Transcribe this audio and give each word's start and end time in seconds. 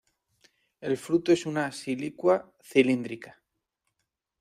El 0.79 0.97
fruto 0.97 1.31
es 1.31 1.45
una 1.45 1.71
silicua 1.71 2.51
cilíndrica. 2.63 3.39